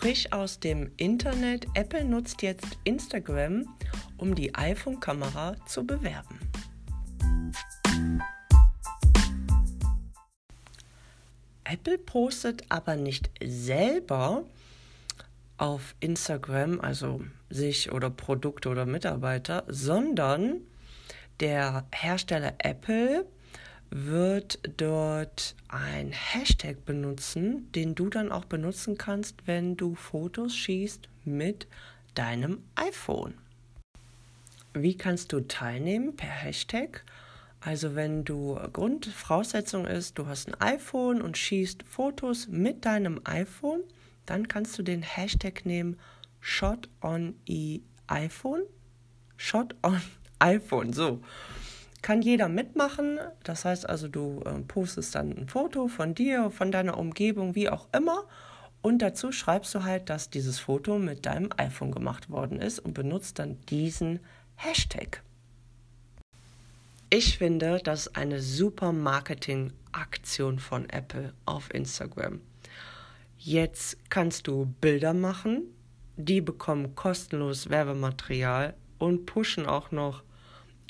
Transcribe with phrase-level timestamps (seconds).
[0.00, 1.66] Frisch aus dem Internet.
[1.74, 3.66] Apple nutzt jetzt Instagram,
[4.16, 6.40] um die iPhone-Kamera zu bewerben.
[11.64, 14.44] Apple postet aber nicht selber
[15.58, 17.20] auf Instagram, also
[17.50, 20.62] sich oder Produkte oder Mitarbeiter, sondern
[21.40, 23.26] der Hersteller Apple
[23.90, 31.08] wird dort ein Hashtag benutzen, den du dann auch benutzen kannst, wenn du Fotos schießt
[31.24, 31.66] mit
[32.14, 33.34] deinem iPhone.
[34.72, 37.04] Wie kannst du teilnehmen per Hashtag?
[37.60, 43.82] Also wenn du Grundvoraussetzung ist, du hast ein iPhone und schießt Fotos mit deinem iPhone,
[44.24, 45.98] dann kannst du den Hashtag nehmen
[46.40, 48.62] Shot on e iPhone.
[49.36, 50.00] Shot on
[50.38, 51.20] iPhone, so
[52.02, 53.18] kann jeder mitmachen.
[53.44, 57.68] Das heißt also, du äh, postest dann ein Foto von dir, von deiner Umgebung, wie
[57.68, 58.24] auch immer.
[58.82, 62.94] Und dazu schreibst du halt, dass dieses Foto mit deinem iPhone gemacht worden ist und
[62.94, 64.20] benutzt dann diesen
[64.56, 65.22] Hashtag.
[67.10, 72.40] Ich finde, das ist eine super Marketing-Aktion von Apple auf Instagram.
[73.36, 75.64] Jetzt kannst du Bilder machen,
[76.16, 80.22] die bekommen kostenlos Werbematerial und pushen auch noch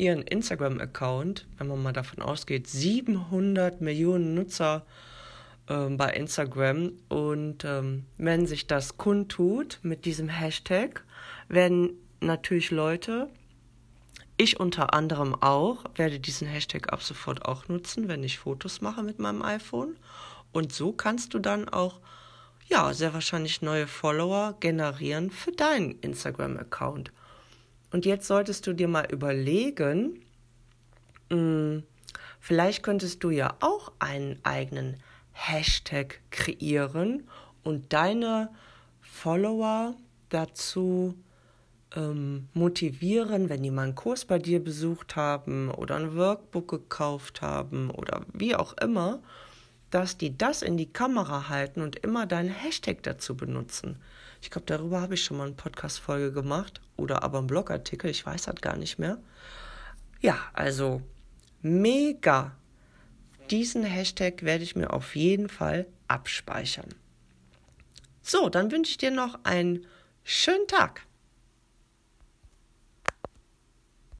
[0.00, 4.86] ihren Instagram-Account, wenn man mal davon ausgeht, 700 Millionen Nutzer
[5.68, 6.92] äh, bei Instagram.
[7.08, 11.04] Und ähm, wenn sich das kundtut mit diesem Hashtag,
[11.48, 13.28] werden natürlich Leute,
[14.38, 19.02] ich unter anderem auch, werde diesen Hashtag ab sofort auch nutzen, wenn ich Fotos mache
[19.02, 19.96] mit meinem iPhone.
[20.52, 22.00] Und so kannst du dann auch
[22.66, 27.12] ja, sehr wahrscheinlich neue Follower generieren für deinen Instagram-Account.
[27.90, 30.20] Und jetzt solltest du dir mal überlegen,
[31.30, 31.82] hm,
[32.38, 34.96] vielleicht könntest du ja auch einen eigenen
[35.32, 37.28] Hashtag kreieren
[37.62, 38.50] und deine
[39.00, 39.94] Follower
[40.28, 41.14] dazu
[41.96, 47.42] ähm, motivieren, wenn die mal einen Kurs bei dir besucht haben oder ein Workbook gekauft
[47.42, 49.20] haben oder wie auch immer,
[49.90, 53.98] dass die das in die Kamera halten und immer deinen Hashtag dazu benutzen.
[54.40, 58.24] Ich glaube, darüber habe ich schon mal eine Podcast-Folge gemacht oder aber einen Blogartikel, ich
[58.24, 59.18] weiß das gar nicht mehr.
[60.20, 61.02] Ja, also
[61.62, 62.56] mega.
[63.50, 66.94] Diesen Hashtag werde ich mir auf jeden Fall abspeichern.
[68.22, 69.86] So, dann wünsche ich dir noch einen
[70.24, 71.02] schönen Tag.